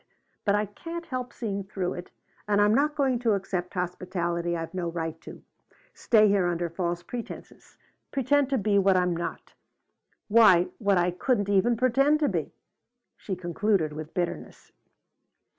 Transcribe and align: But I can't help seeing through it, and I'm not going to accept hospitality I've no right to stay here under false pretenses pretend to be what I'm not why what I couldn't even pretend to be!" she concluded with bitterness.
But 0.45 0.55
I 0.55 0.65
can't 0.65 1.05
help 1.05 1.31
seeing 1.31 1.63
through 1.63 1.93
it, 1.93 2.09
and 2.47 2.59
I'm 2.59 2.73
not 2.73 2.95
going 2.95 3.19
to 3.19 3.33
accept 3.33 3.75
hospitality 3.75 4.57
I've 4.57 4.73
no 4.73 4.89
right 4.89 5.21
to 5.21 5.43
stay 5.93 6.27
here 6.27 6.47
under 6.47 6.71
false 6.71 7.03
pretenses 7.03 7.77
pretend 8.09 8.49
to 8.49 8.57
be 8.57 8.79
what 8.79 8.97
I'm 8.97 9.15
not 9.15 9.53
why 10.27 10.69
what 10.79 10.97
I 10.97 11.11
couldn't 11.11 11.49
even 11.49 11.77
pretend 11.77 12.19
to 12.21 12.29
be!" 12.29 12.51
she 13.15 13.35
concluded 13.35 13.93
with 13.93 14.15
bitterness. 14.15 14.71